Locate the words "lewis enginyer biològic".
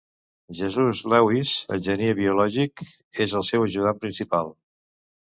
1.11-2.83